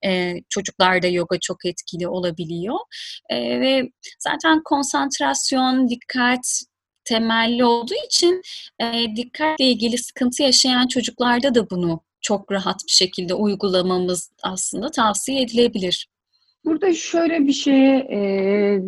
e, 0.06 0.34
çocuklarda 0.50 1.08
yoga 1.08 1.40
çok 1.42 1.66
etkili 1.66 2.08
olabiliyor. 2.08 2.78
E, 3.30 3.62
ve 3.62 3.90
zaten 4.20 4.62
konsantrasyon, 4.66 5.90
dikkat 5.90 6.62
temelli 7.06 7.66
olduğu 7.66 8.06
için 8.06 8.42
e, 8.82 9.16
dikkatle 9.16 9.66
ilgili 9.66 9.98
sıkıntı 9.98 10.44
yaşayan 10.44 10.88
çocuklarda 10.88 11.56
da 11.56 11.70
bunu 11.70 12.02
çok 12.22 12.52
rahat 12.52 12.86
bir 12.88 12.92
şekilde 12.92 13.34
uygulamamız 13.34 14.32
aslında 14.44 14.92
tavsiye 14.92 15.42
edilebilir. 15.42 16.08
Burada 16.66 16.94
şöyle 16.94 17.48
bir 17.48 17.54
şeye 17.54 17.98
e, 17.98 18.20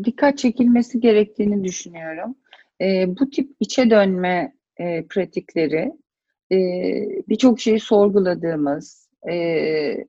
dikkat 0.03 0.37
çekilmesi 0.37 0.99
gerektiğini 0.99 1.63
düşünüyorum. 1.63 2.35
E, 2.81 3.05
bu 3.19 3.29
tip 3.29 3.49
içe 3.59 3.89
dönme 3.89 4.53
e, 4.77 5.05
pratikleri 5.07 5.91
e, 6.51 6.57
birçok 7.29 7.59
şeyi 7.59 7.79
sorguladığımız, 7.79 9.09
e, 9.31 10.05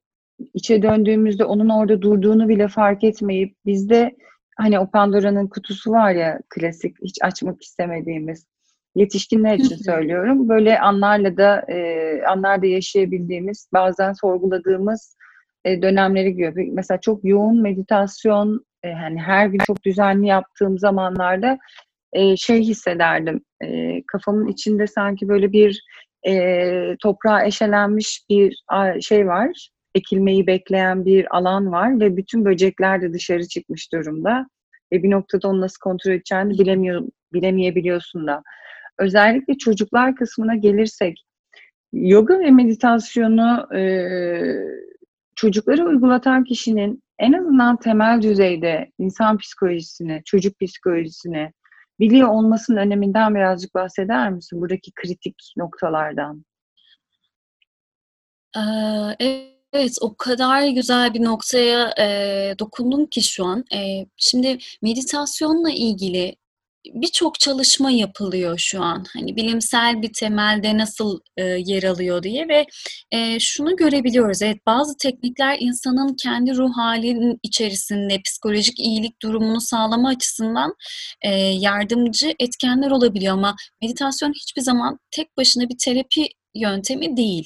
içe 0.54 0.82
döndüğümüzde 0.82 1.44
onun 1.44 1.68
orada 1.68 2.02
durduğunu 2.02 2.48
bile 2.48 2.68
fark 2.68 3.04
etmeyip 3.04 3.56
bizde 3.66 4.16
hani 4.56 4.78
o 4.78 4.90
Pandora'nın 4.90 5.48
kutusu 5.48 5.90
var 5.90 6.12
ya 6.12 6.40
klasik 6.48 6.96
hiç 7.02 7.18
açmak 7.22 7.62
istemediğimiz 7.62 8.46
yetişkinler 8.94 9.54
için 9.54 9.76
söylüyorum. 9.76 10.48
Böyle 10.48 10.80
anlarla 10.80 11.36
da 11.36 11.64
e, 11.68 12.22
anlarda 12.22 12.66
yaşayabildiğimiz 12.66 13.68
bazen 13.72 14.12
sorguladığımız 14.12 15.16
e, 15.64 15.82
dönemleri 15.82 16.36
görüyor. 16.36 16.68
Mesela 16.72 17.00
çok 17.00 17.24
yoğun 17.24 17.62
meditasyon 17.62 18.64
e, 18.82 18.88
yani 18.88 19.20
her 19.20 19.46
gün 19.46 19.58
çok 19.58 19.84
düzenli 19.84 20.26
yaptığım 20.26 20.78
zamanlarda 20.78 21.58
e, 22.12 22.36
şey 22.36 22.60
hissederdim. 22.62 23.40
E, 23.64 24.02
kafamın 24.06 24.46
içinde 24.46 24.86
sanki 24.86 25.28
böyle 25.28 25.52
bir 25.52 25.82
e, 26.26 26.96
toprağa 27.02 27.44
eşelenmiş 27.44 28.24
bir 28.30 28.64
şey 29.00 29.26
var. 29.26 29.68
Ekilmeyi 29.94 30.46
bekleyen 30.46 31.04
bir 31.04 31.36
alan 31.36 31.72
var 31.72 32.00
ve 32.00 32.16
bütün 32.16 32.44
böcekler 32.44 33.02
de 33.02 33.12
dışarı 33.12 33.48
çıkmış 33.48 33.92
durumda. 33.92 34.46
Ve 34.92 35.02
bir 35.02 35.10
noktada 35.10 35.48
onu 35.48 35.60
nasıl 35.60 35.78
kontrol 35.80 36.12
edeceğini 36.12 36.58
bilemiyor, 36.58 37.02
bilemeyebiliyorsun 37.32 38.26
da. 38.26 38.42
Özellikle 38.98 39.54
çocuklar 39.54 40.14
kısmına 40.14 40.54
gelirsek, 40.54 41.24
yoga 41.92 42.38
ve 42.38 42.50
meditasyonu 42.50 43.76
e, 43.76 43.82
çocuklara 45.36 45.84
uygulatan 45.84 46.44
kişinin 46.44 47.02
en 47.18 47.32
azından 47.32 47.76
temel 47.76 48.22
düzeyde 48.22 48.90
insan 48.98 49.38
psikolojisini, 49.38 50.22
çocuk 50.24 50.60
psikolojisini, 50.60 51.52
biliyor 52.00 52.28
olmasının 52.28 52.76
öneminden 52.76 53.34
birazcık 53.34 53.74
bahseder 53.74 54.30
misin? 54.30 54.60
Buradaki 54.60 54.92
kritik 54.94 55.52
noktalardan. 55.56 56.44
Evet, 59.72 59.96
o 60.00 60.16
kadar 60.16 60.68
güzel 60.68 61.14
bir 61.14 61.24
noktaya 61.24 61.94
dokundum 62.58 63.06
ki 63.06 63.22
şu 63.22 63.44
an. 63.44 63.64
Şimdi 64.16 64.58
meditasyonla 64.82 65.70
ilgili 65.70 66.36
birçok 66.84 67.40
çalışma 67.40 67.90
yapılıyor 67.90 68.58
şu 68.58 68.82
an. 68.82 69.04
Hani 69.12 69.36
bilimsel 69.36 70.02
bir 70.02 70.12
temelde 70.12 70.78
nasıl 70.78 71.20
e, 71.36 71.42
yer 71.44 71.82
alıyor 71.82 72.22
diye 72.22 72.48
ve 72.48 72.66
e, 73.12 73.40
şunu 73.40 73.76
görebiliyoruz. 73.76 74.42
Evet 74.42 74.58
bazı 74.66 74.96
teknikler 74.96 75.56
insanın 75.60 76.16
kendi 76.22 76.56
ruh 76.56 76.76
halinin 76.76 77.38
içerisinde 77.42 78.20
psikolojik 78.24 78.78
iyilik 78.78 79.22
durumunu 79.22 79.60
sağlama 79.60 80.08
açısından 80.08 80.74
e, 81.22 81.30
yardımcı 81.38 82.34
etkenler 82.38 82.90
olabiliyor 82.90 83.34
ama 83.34 83.56
meditasyon 83.82 84.32
hiçbir 84.32 84.62
zaman 84.62 84.98
tek 85.10 85.36
başına 85.36 85.68
bir 85.68 85.76
terapi 85.84 86.28
yöntemi 86.54 87.16
değil 87.16 87.44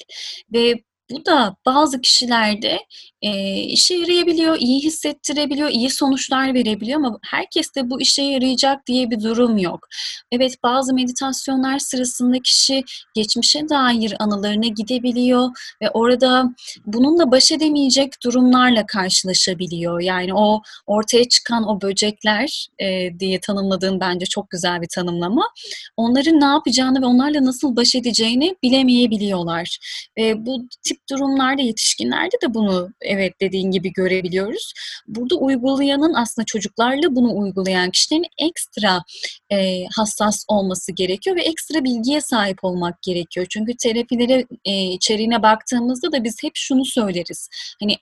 ve 0.53 0.73
bu 1.11 1.25
da 1.25 1.55
bazı 1.65 2.01
kişilerde 2.01 2.79
e, 3.21 3.55
işe 3.61 3.95
yarayabiliyor, 3.95 4.57
iyi 4.59 4.83
hissettirebiliyor, 4.83 5.69
iyi 5.69 5.89
sonuçlar 5.89 6.53
verebiliyor 6.53 6.99
ama 6.99 7.19
herkes 7.23 7.75
de 7.75 7.89
bu 7.89 8.01
işe 8.01 8.21
yarayacak 8.21 8.87
diye 8.87 9.09
bir 9.09 9.23
durum 9.23 9.57
yok. 9.57 9.87
Evet 10.31 10.63
bazı 10.63 10.93
meditasyonlar 10.93 11.79
sırasında 11.79 12.39
kişi 12.39 12.83
geçmişe 13.15 13.69
dair 13.69 14.13
anılarına 14.19 14.67
gidebiliyor 14.67 15.49
ve 15.81 15.89
orada 15.89 16.55
bununla 16.85 17.31
baş 17.31 17.51
edemeyecek 17.51 18.13
durumlarla 18.23 18.85
karşılaşabiliyor. 18.85 20.01
Yani 20.01 20.33
o 20.33 20.61
ortaya 20.87 21.29
çıkan 21.29 21.67
o 21.67 21.81
böcekler 21.81 22.67
e, 22.79 23.19
diye 23.19 23.39
tanımladığın 23.39 23.99
bence 23.99 24.25
çok 24.25 24.49
güzel 24.49 24.81
bir 24.81 24.87
tanımlama. 24.87 25.49
Onların 25.97 26.39
ne 26.39 26.45
yapacağını 26.45 27.01
ve 27.01 27.05
onlarla 27.05 27.45
nasıl 27.45 27.75
baş 27.75 27.95
edeceğini 27.95 28.55
bilemeyebiliyorlar. 28.63 29.77
Ve 30.17 30.45
bu 30.45 30.67
tip 30.83 30.94
durumlarda 31.11 31.61
yetişkinlerde 31.61 32.35
de 32.43 32.53
bunu 32.53 32.89
evet 33.01 33.33
dediğin 33.41 33.71
gibi 33.71 33.93
görebiliyoruz. 33.93 34.73
Burada 35.07 35.35
uygulayanın 35.35 36.13
aslında 36.13 36.45
çocuklarla 36.45 37.15
bunu 37.15 37.37
uygulayan 37.37 37.91
kişilerin 37.91 38.25
ekstra 38.37 39.03
e, 39.51 39.85
hassas 39.95 40.45
olması 40.47 40.91
gerekiyor 40.91 41.35
ve 41.35 41.41
ekstra 41.41 41.83
bilgiye 41.83 42.21
sahip 42.21 42.63
olmak 42.63 43.01
gerekiyor. 43.01 43.45
Çünkü 43.49 43.77
terapilere 43.77 44.45
e, 44.65 44.83
içeriğine 44.83 45.43
baktığımızda 45.43 46.11
da 46.11 46.23
biz 46.23 46.43
hep 46.43 46.51
şunu 46.55 46.85
söyleriz. 46.85 47.49
Hani 47.79 47.97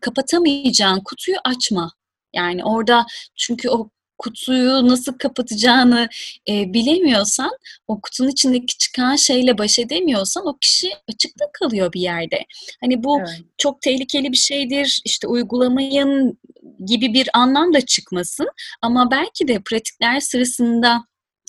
kapatamayacağın 0.00 1.00
kutuyu 1.00 1.36
açma. 1.44 1.92
Yani 2.34 2.64
orada 2.64 3.06
çünkü 3.36 3.70
o 3.70 3.90
kutuyu 4.18 4.88
nasıl 4.88 5.12
kapatacağını 5.12 6.08
e, 6.48 6.72
bilemiyorsan, 6.72 7.50
o 7.88 8.00
kutunun 8.00 8.28
içindeki 8.28 8.78
çıkan 8.78 9.16
şeyle 9.16 9.58
baş 9.58 9.78
edemiyorsan 9.78 10.46
o 10.46 10.58
kişi 10.58 10.90
açıkta 11.08 11.44
kalıyor 11.52 11.92
bir 11.92 12.00
yerde. 12.00 12.44
Hani 12.80 13.04
bu 13.04 13.18
evet. 13.20 13.40
çok 13.58 13.82
tehlikeli 13.82 14.32
bir 14.32 14.36
şeydir, 14.36 15.02
işte 15.04 15.26
uygulamayın 15.26 16.38
gibi 16.86 17.12
bir 17.12 17.28
anlam 17.34 17.74
da 17.74 17.80
çıkmasın 17.80 18.48
ama 18.82 19.10
belki 19.10 19.48
de 19.48 19.60
pratikler 19.64 20.20
sırasında 20.20 21.04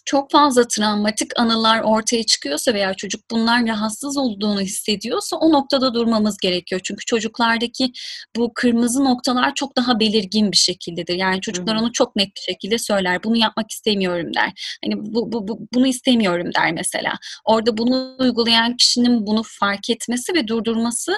çok 0.10 0.32
fazla 0.32 0.68
travmatik 0.68 1.40
anılar 1.40 1.82
ortaya 1.82 2.24
çıkıyorsa 2.24 2.74
veya 2.74 2.94
çocuk 2.94 3.22
bunlar 3.32 3.68
rahatsız 3.68 4.18
olduğunu 4.18 4.62
hissediyorsa 4.62 5.36
o 5.36 5.52
noktada 5.52 5.94
durmamız 5.94 6.38
gerekiyor. 6.38 6.82
Çünkü 6.84 7.06
çocuklardaki 7.06 7.92
bu 8.36 8.52
kırmızı 8.54 9.06
noktalar 9.06 9.56
çok 9.56 9.78
daha 9.78 10.00
belirgin 10.00 10.52
bir 10.52 10.58
şekildedir. 10.58 11.16
Yani 11.16 11.42
çocuklar 11.42 11.76
onu 11.76 11.92
çok 11.92 12.16
net 12.16 12.28
bir 12.36 12.42
şekilde 12.42 12.78
söyler. 12.78 13.24
Bunu 13.24 13.38
yapmak 13.38 13.72
istemiyorum 13.72 14.34
der. 14.36 14.78
Hani 14.86 14.96
bu, 14.98 15.32
bu, 15.32 15.48
bu 15.48 15.60
bunu 15.74 15.88
istemiyorum 15.88 16.50
der 16.56 16.74
mesela. 16.74 17.14
Orada 17.46 17.78
bunu 17.78 18.16
uygulayan 18.20 18.78
kişinin 18.78 19.28
bunu 19.28 19.44
fark 19.60 19.90
etmesi 19.90 20.34
ve 20.34 20.48
durdurması 20.48 21.16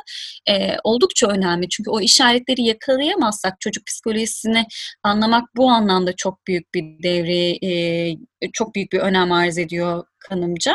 e, 0.49 0.77
oldukça 0.83 1.27
önemli. 1.27 1.69
Çünkü 1.69 1.89
o 1.89 2.01
işaretleri 2.01 2.61
yakalayamazsak 2.61 3.53
çocuk 3.59 3.85
psikolojisini 3.85 4.65
anlamak 5.03 5.43
bu 5.55 5.69
anlamda 5.69 6.13
çok 6.15 6.47
büyük 6.47 6.73
bir 6.73 6.83
devre 7.03 7.67
e, 7.67 8.15
çok 8.53 8.75
büyük 8.75 8.91
bir 8.91 8.99
önem 8.99 9.31
arz 9.31 9.57
ediyor 9.57 10.03
kanımca. 10.19 10.73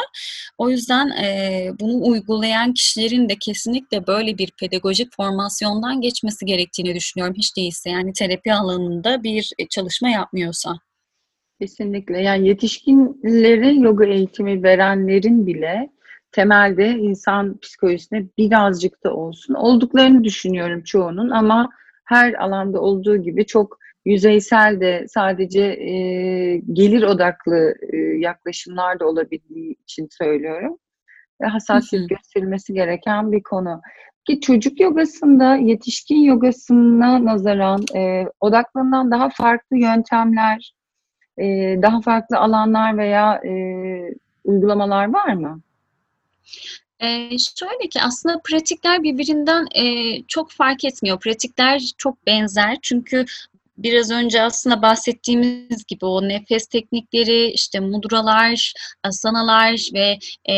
O 0.59 0.71
yüzden 0.71 1.11
e, 1.11 1.71
bunu 1.81 2.07
uygulayan 2.07 2.73
kişilerin 2.75 3.29
de 3.29 3.35
kesinlikle 3.41 4.07
böyle 4.07 4.39
bir 4.39 4.53
pedagojik 4.61 5.17
formasyondan 5.17 6.01
geçmesi 6.01 6.47
gerektiğini 6.47 6.95
düşünüyorum. 6.95 7.35
Hiç 7.39 7.57
değilse 7.57 7.91
yani 7.91 8.13
terapi 8.13 8.55
alanında 8.55 9.23
bir 9.23 9.53
çalışma 9.71 10.09
yapmıyorsa. 10.09 10.79
Kesinlikle. 11.61 12.23
Yani 12.23 12.49
yetişkinlerin 12.49 13.81
yoga 13.83 14.05
eğitimi 14.05 14.63
verenlerin 14.63 15.47
bile 15.47 15.91
temelde 16.33 16.89
insan 16.89 17.59
psikolojisine 17.59 18.27
birazcık 18.39 19.05
da 19.05 19.15
olsun 19.15 19.55
olduklarını 19.55 20.25
düşünüyorum 20.25 20.83
çoğunun 20.83 21.31
ama 21.31 21.71
her 22.05 22.35
alanda 22.35 22.81
olduğu 22.81 23.17
gibi 23.17 23.47
çok 23.47 23.79
yüzeysel 24.07 24.81
de 24.81 25.07
sadece 25.09 25.63
e, 25.63 25.93
gelir 26.73 27.03
odaklı 27.03 27.75
e, 27.93 27.97
yaklaşımlar 27.97 29.01
da 29.01 29.07
olabildiği 29.07 29.77
için 29.83 30.09
söylüyorum. 30.11 30.79
Ve 31.43 31.47
hassasiyet 31.47 32.09
gösterilmesi 32.09 32.73
gereken 32.75 33.33
bir 33.33 33.43
konu. 33.43 33.81
Ki 34.27 34.41
çocuk 34.41 34.81
yogasında 34.81 35.57
yetişkin 35.57 36.21
yogasına 36.21 37.25
nazaran 37.25 37.85
e, 37.97 38.25
odaklanan 38.41 39.11
daha 39.11 39.29
farklı 39.29 39.79
yöntemler, 39.79 40.73
e, 41.39 41.45
daha 41.83 42.01
farklı 42.01 42.39
alanlar 42.39 42.99
veya 42.99 43.35
e, 43.35 43.53
uygulamalar 44.45 45.13
var 45.13 45.33
mı? 45.33 45.61
Ee, 47.01 47.31
şöyle 47.39 47.89
ki 47.91 48.01
aslında 48.03 48.41
pratikler 48.45 49.03
birbirinden 49.03 49.67
e, 49.75 49.83
çok 50.23 50.51
fark 50.51 50.85
etmiyor. 50.85 51.21
Pratikler 51.21 51.83
çok 51.99 52.27
benzer 52.27 52.79
çünkü 52.83 53.25
biraz 53.79 54.11
önce 54.11 54.43
aslında 54.43 54.83
bahsettiğimiz 54.83 55.85
gibi 55.89 56.05
o 56.05 56.29
nefes 56.29 56.67
teknikleri, 56.67 57.51
işte 57.51 57.81
mudralar, 57.81 58.75
asanalar 59.03 59.89
ve 59.95 60.19
e, 60.53 60.55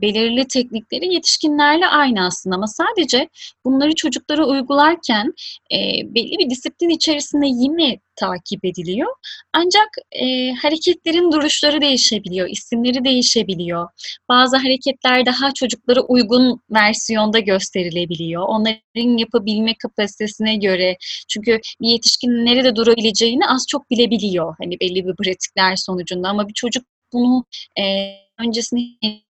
belirli 0.00 0.48
teknikleri 0.48 1.14
yetişkinlerle 1.14 1.86
aynı 1.86 2.26
aslında. 2.26 2.56
Ama 2.56 2.66
sadece 2.66 3.28
bunları 3.64 3.94
çocuklara 3.94 4.46
uygularken 4.46 5.32
e, 5.72 5.78
belli 6.14 6.38
bir 6.38 6.50
disiplin 6.50 6.88
içerisinde 6.88 7.46
yine 7.46 7.98
takip 8.16 8.64
ediliyor. 8.64 9.08
Ancak 9.52 9.88
e, 10.12 10.52
hareketlerin 10.52 11.32
duruşları 11.32 11.80
değişebiliyor, 11.80 12.48
isimleri 12.48 13.04
değişebiliyor. 13.04 13.88
Bazı 14.28 14.56
hareketler 14.56 15.26
daha 15.26 15.54
çocuklara 15.54 16.00
uygun 16.00 16.60
versiyonda 16.70 17.38
gösterilebiliyor. 17.38 18.42
Onların 18.48 19.18
yapabilme 19.18 19.74
kapasitesine 19.74 20.56
göre. 20.56 20.96
Çünkü 21.28 21.60
bir 21.80 21.88
yetişkin 21.88 22.30
nerede 22.30 22.76
durabileceğini 22.76 23.46
az 23.48 23.66
çok 23.68 23.90
bilebiliyor. 23.90 24.54
Hani 24.60 24.80
belli 24.80 25.06
bir 25.06 25.16
pratikler 25.16 25.76
sonucunda 25.76 26.28
ama 26.28 26.48
bir 26.48 26.54
çocuk 26.54 26.84
bunu 27.12 27.44
e, 27.78 28.14
öncesinde 28.38 29.22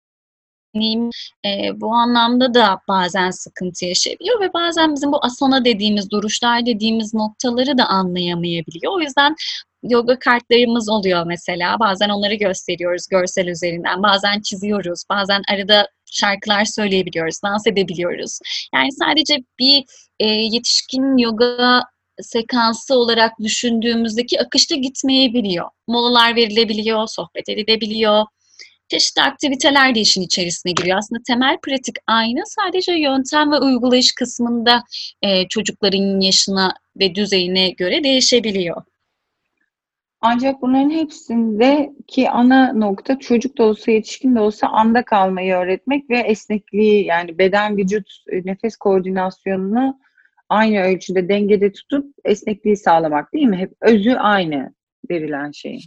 deneyim 0.75 1.11
e, 1.47 1.81
bu 1.81 1.95
anlamda 1.95 2.55
da 2.55 2.81
bazen 2.89 3.31
sıkıntı 3.31 3.85
yaşayabiliyor 3.85 4.41
ve 4.41 4.53
bazen 4.53 4.95
bizim 4.95 5.13
bu 5.13 5.25
asana 5.25 5.65
dediğimiz, 5.65 6.11
duruşlar 6.11 6.67
dediğimiz 6.67 7.15
noktaları 7.15 7.79
da 7.79 7.87
anlayamayabiliyor. 7.87 8.93
O 8.93 9.01
yüzden 9.01 9.35
yoga 9.83 10.19
kartlarımız 10.19 10.89
oluyor 10.89 11.27
mesela. 11.27 11.81
Bazen 11.81 12.09
onları 12.09 12.35
gösteriyoruz 12.35 13.07
görsel 13.11 13.47
üzerinden. 13.47 14.03
Bazen 14.03 14.41
çiziyoruz. 14.41 15.03
Bazen 15.11 15.43
arada 15.53 15.89
şarkılar 16.13 16.65
söyleyebiliyoruz, 16.65 17.43
dans 17.45 17.67
edebiliyoruz. 17.67 18.39
Yani 18.75 18.93
sadece 18.93 19.39
bir 19.59 19.85
e, 20.21 20.27
yetişkin 20.27 21.17
yoga 21.17 21.83
sekansı 22.21 22.95
olarak 22.95 23.33
düşündüğümüzdeki 23.39 24.41
akışta 24.41 24.75
gitmeyebiliyor. 24.75 25.69
Molalar 25.89 26.37
verilebiliyor, 26.37 27.07
sohbet 27.07 27.49
edilebiliyor 27.49 28.25
çeşitli 28.93 29.23
aktiviteler 29.23 29.95
de 29.95 30.01
işin 30.01 30.23
içerisine 30.23 30.73
giriyor. 30.73 30.99
Aslında 30.99 31.23
temel 31.27 31.59
pratik 31.63 31.97
aynı. 32.07 32.41
Sadece 32.47 32.93
yöntem 32.93 33.53
ve 33.53 33.59
uygulayış 33.59 34.15
kısmında 34.15 34.83
e, 35.23 35.49
çocukların 35.49 36.21
yaşına 36.21 36.75
ve 36.97 37.15
düzeyine 37.15 37.71
göre 37.71 38.05
değişebiliyor. 38.05 38.83
Ancak 40.21 40.63
bunların 40.63 40.91
hepsindeki 40.91 42.31
ana 42.31 42.73
nokta 42.73 43.19
çocuk 43.19 43.59
da 43.59 43.63
olsa 43.65 43.91
yetişkin 43.91 44.35
de 44.35 44.41
olsa 44.41 44.67
anda 44.67 45.05
kalmayı 45.05 45.55
öğretmek 45.55 46.11
ve 46.11 46.19
esnekliği 46.19 47.07
yani 47.07 47.39
beden 47.39 47.77
vücut 47.77 48.09
e, 48.33 48.37
nefes 48.45 48.77
koordinasyonunu 48.77 49.99
aynı 50.49 50.81
ölçüde 50.81 51.29
dengede 51.29 51.73
tutup 51.73 52.15
esnekliği 52.25 52.77
sağlamak 52.77 53.33
değil 53.33 53.47
mi? 53.47 53.57
Hep 53.57 53.73
özü 53.81 54.13
aynı 54.13 54.75
verilen 55.11 55.51
şeyin. 55.51 55.83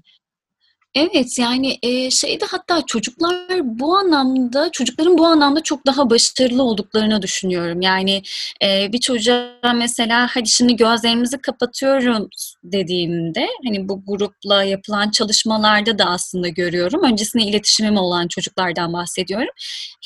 Evet 0.95 1.39
yani 1.39 1.77
e, 1.83 2.11
şeyde 2.11 2.45
hatta 2.51 2.81
çocuklar 2.87 3.59
bu 3.63 3.97
anlamda 3.97 4.69
çocukların 4.71 5.17
bu 5.17 5.25
anlamda 5.25 5.63
çok 5.63 5.85
daha 5.85 6.09
başarılı 6.09 6.63
olduklarını 6.63 7.21
düşünüyorum. 7.21 7.81
Yani 7.81 8.21
e, 8.63 8.91
bir 8.93 8.99
çocuğa 8.99 9.73
mesela 9.75 10.27
hadi 10.31 10.49
şimdi 10.49 10.75
gözlerimizi 10.75 11.37
kapatıyoruz 11.37 12.55
dediğimde 12.63 13.47
hani 13.65 13.89
bu 13.89 14.03
grupla 14.07 14.63
yapılan 14.63 15.09
çalışmalarda 15.11 15.99
da 15.99 16.05
aslında 16.05 16.47
görüyorum. 16.47 17.03
Öncesinde 17.03 17.43
iletişimim 17.43 17.97
olan 17.97 18.27
çocuklardan 18.27 18.93
bahsediyorum. 18.93 19.53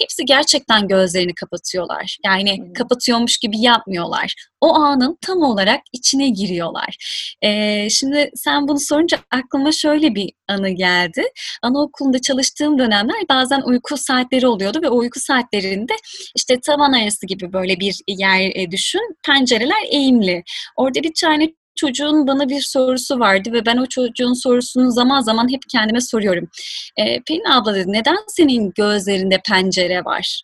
Hepsi 0.02 0.26
gerçekten 0.26 0.88
gözlerini 0.88 1.34
kapatıyorlar. 1.34 2.18
Yani 2.26 2.58
hmm. 2.58 2.74
kapatıyormuş 2.74 3.38
gibi 3.38 3.60
yapmıyorlar. 3.62 4.36
O 4.62 4.76
anın 4.76 5.18
tam 5.22 5.42
olarak 5.42 5.82
içine 5.94 6.30
giriyorlar. 6.30 6.98
E, 7.42 7.90
şimdi 7.90 8.32
sen 8.36 8.68
bunu 8.68 8.80
sorunca 8.80 9.18
aklıma 9.32 9.72
şöyle 9.72 10.16
bir 10.16 10.39
anı 10.50 10.70
geldi. 10.70 11.24
Anaokulunda 11.62 12.22
çalıştığım 12.22 12.80
dönemler 12.80 13.16
bazen 13.30 13.62
uyku 13.62 13.98
saatleri 13.98 14.48
oluyordu 14.48 14.80
ve 14.84 14.90
o 14.90 14.98
uyku 14.98 15.20
saatlerinde 15.20 15.94
işte 16.36 16.60
tavan 16.60 16.94
arası 16.94 17.26
gibi 17.26 17.54
böyle 17.54 17.80
bir 17.80 17.96
yer 18.08 18.52
e, 18.56 18.72
düşün. 18.72 19.16
Pencereler 19.26 19.84
eğimli. 19.92 20.44
Orada 20.78 21.04
bir 21.04 21.14
tane 21.22 21.50
çocuğun 21.76 22.28
bana 22.28 22.50
bir 22.50 22.62
sorusu 22.62 23.20
vardı 23.20 23.54
ve 23.54 23.66
ben 23.66 23.78
o 23.78 23.86
çocuğun 23.86 24.34
sorusunu 24.34 24.92
zaman 24.92 25.22
zaman 25.22 25.52
hep 25.52 25.62
kendime 25.72 26.02
soruyorum. 26.02 26.50
E, 26.98 27.22
Pelin 27.22 27.52
abla 27.52 27.76
dedi 27.76 27.92
neden 27.92 28.18
senin 28.28 28.72
gözlerinde 28.76 29.42
pencere 29.48 30.06
var? 30.06 30.42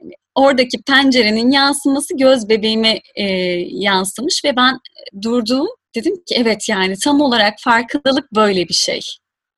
Hani 0.00 0.12
oradaki 0.34 0.82
pencerenin 0.82 1.50
yansıması 1.50 2.16
göz 2.16 2.48
bebeğime 2.48 3.00
e, 3.14 3.24
yansımış 3.70 4.44
ve 4.44 4.56
ben 4.56 4.78
durduğum 5.22 5.68
dedim 5.94 6.14
ki 6.26 6.34
evet 6.36 6.68
yani 6.68 6.98
tam 6.98 7.20
olarak 7.20 7.54
farkındalık 7.60 8.32
böyle 8.32 8.68
bir 8.68 8.74
şey. 8.74 9.00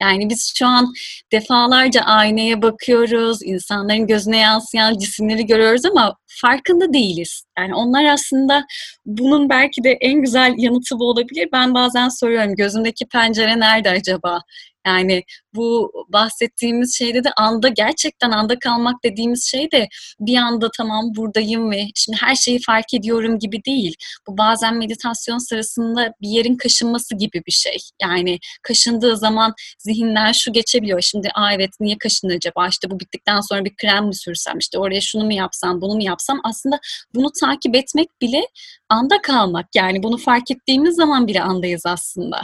Yani 0.03 0.31
biz 0.31 0.53
şu 0.57 0.67
an 0.67 0.93
defalarca 1.33 2.01
aynaya 2.01 2.63
bakıyoruz, 2.63 3.39
insanların 3.43 4.07
gözüne 4.07 4.39
yansıyan 4.39 4.99
cisimleri 4.99 5.47
görüyoruz 5.47 5.85
ama 5.85 6.17
farkında 6.27 6.93
değiliz. 6.93 7.45
Yani 7.59 7.75
onlar 7.75 8.05
aslında 8.05 8.65
bunun 9.07 9.49
belki 9.49 9.85
de 9.85 9.91
en 10.01 10.21
güzel 10.23 10.55
yanıtı 10.59 10.99
bu 10.99 11.05
olabilir. 11.05 11.49
Ben 11.53 11.75
bazen 11.75 12.09
soruyorum 12.09 12.55
gözümdeki 12.55 13.07
pencere 13.07 13.61
nerede 13.61 13.91
acaba? 13.91 14.41
Yani 14.87 15.23
bu 15.55 15.93
bahsettiğimiz 16.09 16.99
şeyde 16.99 17.25
de 17.25 17.31
anda 17.37 17.69
gerçekten 17.69 18.31
anda 18.31 18.59
kalmak 18.59 19.05
dediğimiz 19.05 19.45
şey 19.45 19.71
de 19.71 19.89
bir 20.21 20.37
anda 20.37 20.69
tamam 20.77 21.05
buradayım 21.17 21.71
ve 21.71 21.87
şimdi 21.95 22.19
her 22.21 22.35
şeyi 22.35 22.61
fark 22.61 22.95
ediyorum 22.95 23.39
gibi 23.39 23.65
değil. 23.65 23.95
Bu 24.29 24.39
bazen 24.39 24.77
meditasyon 24.77 25.39
sırasında 25.39 26.15
bir 26.23 26.29
yerin 26.29 26.57
kaşınması 26.57 27.15
gibi 27.15 27.43
bir 27.47 27.53
şey. 27.53 27.77
Yani 28.03 28.39
kaşındığı 28.63 29.17
zaman 29.17 29.55
zihinden 29.79 30.33
şu 30.33 30.53
geçebiliyor. 30.53 31.01
Şimdi 31.01 31.29
aa 31.35 31.53
evet 31.53 31.71
niye 31.81 31.99
kaşındı 31.99 32.35
acaba? 32.35 32.69
İşte 32.69 32.91
bu 32.91 33.01
bittikten 33.01 33.41
sonra 33.41 33.65
bir 33.65 33.77
krem 33.77 34.07
mi 34.07 34.15
sürsem? 34.15 34.59
İşte 34.59 34.79
oraya 34.79 35.01
şunu 35.01 35.25
mu 35.25 35.33
yapsam, 35.33 35.81
bunu 35.81 35.95
mu 35.95 36.03
yapsam? 36.03 36.41
Aslında 36.45 36.79
bunu 37.15 37.31
takip 37.47 37.77
etmek 37.77 38.09
bile 38.21 38.43
anda 38.89 39.23
kalmak. 39.23 39.67
Yani 39.75 40.03
bunu 40.03 40.17
fark 40.17 40.51
ettiğimiz 40.51 40.97
zaman 40.97 41.27
bile 41.27 41.43
andayız 41.43 41.87
aslında. 41.87 42.43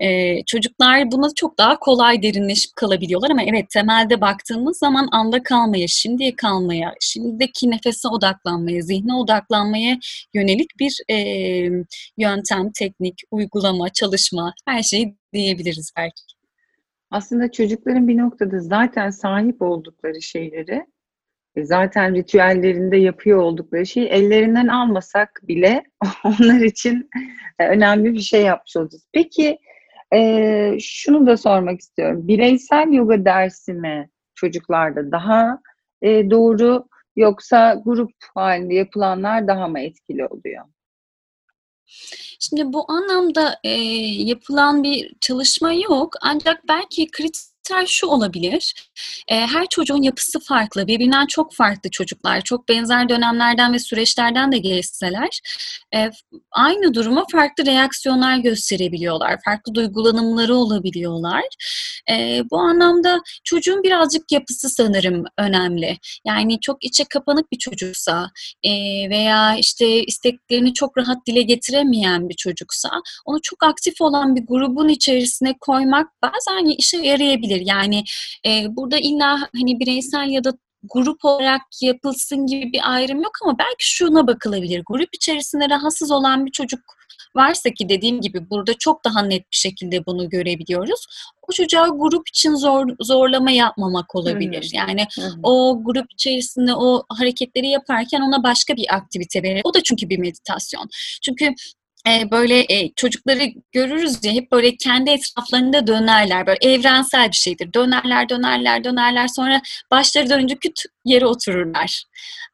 Ee, 0.00 0.44
çocuklar 0.46 1.12
buna 1.12 1.28
çok 1.36 1.58
daha 1.58 1.78
kolay 1.78 2.22
derinleşip 2.22 2.76
kalabiliyorlar 2.76 3.30
ama 3.30 3.42
evet 3.42 3.70
temelde 3.70 4.20
baktığımız 4.20 4.78
zaman 4.78 5.08
anda 5.12 5.42
kalmaya, 5.42 5.88
şimdiye 5.88 6.36
kalmaya, 6.36 6.94
şimdiki 7.00 7.70
nefese 7.70 8.08
odaklanmaya, 8.08 8.82
zihne 8.82 9.14
odaklanmaya 9.14 9.98
yönelik 10.34 10.70
bir 10.80 10.98
e, 11.10 11.16
yöntem, 12.16 12.72
teknik, 12.78 13.22
uygulama, 13.30 13.88
çalışma 13.88 14.54
her 14.68 14.82
şeyi 14.82 15.16
diyebiliriz 15.32 15.92
belki. 15.96 16.22
Aslında 17.10 17.52
çocukların 17.52 18.08
bir 18.08 18.18
noktada 18.18 18.60
zaten 18.60 19.10
sahip 19.10 19.62
oldukları 19.62 20.22
şeyleri 20.22 20.86
zaten 21.56 22.14
ritüellerinde 22.14 22.96
yapıyor 22.96 23.38
oldukları 23.38 23.86
şeyi 23.86 24.06
ellerinden 24.06 24.68
almasak 24.68 25.40
bile 25.42 25.84
onlar 26.24 26.60
için 26.60 27.10
e, 27.58 27.68
önemli 27.68 28.14
bir 28.14 28.20
şey 28.20 28.42
yapmış 28.42 28.76
olacağız. 28.76 29.08
Peki 29.12 29.58
e, 30.14 30.78
şunu 30.80 31.26
da 31.26 31.36
sormak 31.36 31.80
istiyorum. 31.80 32.28
Bireysel 32.28 32.92
yoga 32.92 33.24
dersi 33.24 33.72
mi 33.72 34.10
çocuklarda 34.34 35.12
daha 35.12 35.60
e, 36.02 36.30
doğru 36.30 36.88
yoksa 37.16 37.82
grup 37.84 38.12
halinde 38.34 38.74
yapılanlar 38.74 39.48
daha 39.48 39.68
mı 39.68 39.80
etkili 39.80 40.26
oluyor? 40.26 40.64
Şimdi 42.40 42.72
bu 42.72 42.92
anlamda 42.92 43.58
e, 43.64 43.70
yapılan 44.22 44.82
bir 44.82 45.14
çalışma 45.20 45.72
yok 45.72 46.14
ancak 46.22 46.68
belki 46.68 47.10
kritik 47.10 47.57
kriter 47.68 47.86
şu 47.86 48.06
olabilir. 48.06 48.74
Her 49.28 49.66
çocuğun 49.66 50.02
yapısı 50.02 50.40
farklı. 50.40 50.86
Birbirinden 50.86 51.26
çok 51.26 51.54
farklı 51.54 51.90
çocuklar. 51.90 52.40
Çok 52.40 52.68
benzer 52.68 53.08
dönemlerden 53.08 53.72
ve 53.72 53.78
süreçlerden 53.78 54.52
de 54.52 54.58
geçseler 54.58 55.40
aynı 56.52 56.94
duruma 56.94 57.24
farklı 57.32 57.66
reaksiyonlar 57.66 58.36
gösterebiliyorlar. 58.36 59.36
Farklı 59.44 59.74
duygulanımları 59.74 60.54
olabiliyorlar. 60.54 61.42
Bu 62.50 62.58
anlamda 62.58 63.20
çocuğun 63.44 63.82
birazcık 63.82 64.32
yapısı 64.32 64.68
sanırım 64.68 65.24
önemli. 65.38 65.98
Yani 66.26 66.60
çok 66.60 66.84
içe 66.84 67.04
kapanık 67.04 67.52
bir 67.52 67.58
çocuksa 67.58 68.30
veya 69.10 69.56
işte 69.56 70.04
isteklerini 70.04 70.74
çok 70.74 70.98
rahat 70.98 71.26
dile 71.26 71.42
getiremeyen 71.42 72.28
bir 72.28 72.34
çocuksa 72.34 72.90
onu 73.24 73.38
çok 73.42 73.62
aktif 73.62 74.00
olan 74.00 74.36
bir 74.36 74.46
grubun 74.46 74.88
içerisine 74.88 75.54
koymak 75.60 76.06
bazen 76.22 76.76
işe 76.78 76.96
yarayabilir 76.96 77.57
olabilir. 77.58 77.66
Yani 77.66 78.04
e, 78.46 78.76
burada 78.76 78.98
illa 78.98 79.48
hani 79.56 79.80
bireysel 79.80 80.28
ya 80.28 80.44
da 80.44 80.52
grup 80.82 81.24
olarak 81.24 81.62
yapılsın 81.82 82.46
gibi 82.46 82.72
bir 82.72 82.80
ayrım 82.92 83.22
yok 83.22 83.32
ama 83.44 83.58
belki 83.58 83.90
şuna 83.96 84.26
bakılabilir. 84.26 84.82
Grup 84.86 85.08
içerisinde 85.12 85.68
rahatsız 85.68 86.10
olan 86.10 86.46
bir 86.46 86.50
çocuk 86.50 86.80
varsa 87.36 87.70
ki 87.70 87.88
dediğim 87.88 88.20
gibi 88.20 88.50
burada 88.50 88.74
çok 88.74 89.04
daha 89.04 89.22
net 89.22 89.42
bir 89.42 89.56
şekilde 89.56 90.06
bunu 90.06 90.28
görebiliyoruz. 90.28 91.06
O 91.48 91.52
çocuğa 91.52 91.88
grup 91.88 92.28
için 92.28 92.54
zor, 92.54 92.86
zorlama 93.00 93.50
yapmamak 93.50 94.14
olabilir. 94.14 94.62
Hı-hı. 94.62 94.76
Yani 94.76 95.06
Hı-hı. 95.14 95.40
o 95.42 95.80
grup 95.84 96.06
içerisinde 96.12 96.74
o 96.74 97.02
hareketleri 97.08 97.68
yaparken 97.68 98.20
ona 98.20 98.42
başka 98.42 98.76
bir 98.76 98.94
aktivite 98.94 99.42
verir. 99.42 99.60
O 99.64 99.74
da 99.74 99.82
çünkü 99.82 100.08
bir 100.08 100.18
meditasyon. 100.18 100.88
Çünkü 101.22 101.54
e, 102.08 102.30
böyle 102.30 102.60
e, 102.68 102.92
çocukları 102.96 103.42
görürüz 103.72 104.24
ya 104.24 104.32
hep 104.32 104.52
böyle 104.52 104.76
kendi 104.76 105.10
etraflarında 105.10 105.86
dönerler. 105.86 106.46
Böyle 106.46 106.58
evrensel 106.62 107.28
bir 107.28 107.36
şeydir. 107.36 107.72
Dönerler, 107.74 108.28
dönerler, 108.28 108.84
dönerler. 108.84 109.28
Sonra 109.28 109.60
başları 109.90 110.30
dönünce 110.30 110.54
küt 110.54 110.82
yere 111.04 111.26
otururlar. 111.26 112.04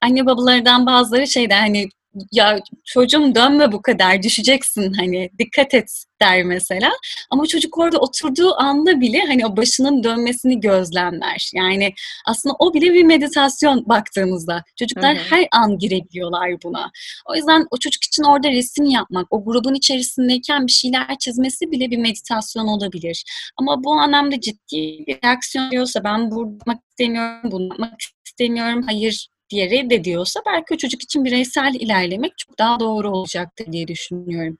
Anne 0.00 0.26
babalarından 0.26 0.86
bazıları 0.86 1.26
şeyden 1.26 1.60
hani 1.60 1.88
ya 2.32 2.60
çocuğum 2.84 3.34
dönme 3.34 3.72
bu 3.72 3.82
kadar 3.82 4.22
düşeceksin 4.22 4.92
hani 4.92 5.30
dikkat 5.38 5.74
et 5.74 6.04
der 6.20 6.42
mesela. 6.44 6.92
Ama 7.30 7.46
çocuk 7.46 7.78
orada 7.78 7.98
oturduğu 7.98 8.54
anda 8.60 9.00
bile 9.00 9.20
hani 9.26 9.46
o 9.46 9.56
başının 9.56 10.04
dönmesini 10.04 10.60
gözlemler. 10.60 11.50
Yani 11.54 11.92
aslında 12.26 12.54
o 12.58 12.74
bile 12.74 12.92
bir 12.92 13.04
meditasyon 13.04 13.88
baktığımızda. 13.88 14.64
Çocuklar 14.78 15.16
hı 15.16 15.20
hı. 15.20 15.24
her 15.30 15.48
an 15.52 15.78
girebiliyorlar 15.78 16.62
buna. 16.64 16.90
O 17.26 17.34
yüzden 17.34 17.66
o 17.70 17.76
çocuk 17.78 18.04
için 18.04 18.22
orada 18.22 18.50
resim 18.50 18.84
yapmak, 18.84 19.26
o 19.30 19.44
grubun 19.44 19.74
içerisindeyken 19.74 20.66
bir 20.66 20.72
şeyler 20.72 21.18
çizmesi 21.18 21.70
bile 21.70 21.90
bir 21.90 21.98
meditasyon 21.98 22.66
olabilir. 22.66 23.24
Ama 23.56 23.84
bu 23.84 23.92
anlamda 23.92 24.40
ciddi 24.40 25.04
bir 25.06 25.18
reaksiyon 25.24 25.70
diyorsa 25.70 26.04
ben 26.04 26.30
burada 26.30 26.80
istemiyorum, 26.90 27.50
bunu 27.50 27.68
yapmak 27.68 28.00
istemiyorum, 28.26 28.82
hayır 28.86 29.28
diye 29.54 29.70
reddediyorsa 29.70 30.40
belki 30.46 30.78
çocuk 30.78 31.02
için 31.02 31.24
bireysel 31.24 31.74
ilerlemek 31.74 32.32
çok 32.38 32.58
daha 32.58 32.80
doğru 32.80 33.10
olacaktır 33.10 33.72
diye 33.72 33.88
düşünüyorum. 33.88 34.58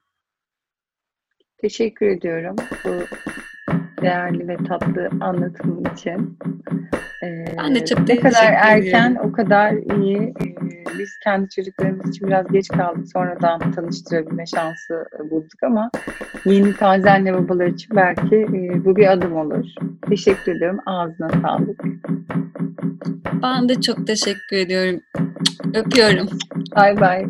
Teşekkür 1.57 2.07
ediyorum 2.07 2.55
bu 2.85 3.05
değerli 4.01 4.47
ve 4.47 4.57
tatlı 4.57 5.09
anlatım 5.21 5.83
için. 5.93 6.37
Ee, 7.23 7.45
ben 7.57 7.75
de 7.75 7.85
çok 7.85 8.07
Ne 8.07 8.19
kadar 8.19 8.53
erken 8.53 9.17
o 9.23 9.31
kadar 9.31 9.73
iyi. 9.73 10.17
Ee, 10.17 10.55
biz 10.99 11.17
kendi 11.23 11.49
çocuklarımız 11.49 12.09
için 12.09 12.27
biraz 12.27 12.47
geç 12.47 12.67
kaldık. 12.67 13.05
Sonradan 13.13 13.71
tanıştırabilme 13.71 14.45
şansı 14.45 15.05
bulduk 15.31 15.63
ama 15.63 15.91
yeni 16.45 16.73
taze 16.73 17.09
anne 17.09 17.33
babalar 17.33 17.65
için 17.65 17.95
belki 17.95 18.35
e, 18.35 18.85
bu 18.85 18.95
bir 18.95 19.11
adım 19.11 19.37
olur. 19.37 19.65
Teşekkür 20.09 20.55
ediyorum. 20.55 20.79
Ağzına 20.85 21.29
sağlık. 21.29 21.83
Ben 23.43 23.69
de 23.69 23.81
çok 23.81 24.07
teşekkür 24.07 24.57
ediyorum. 24.57 25.01
Öpüyorum. 25.73 26.27
Bay 26.75 26.99
bay. 26.99 27.25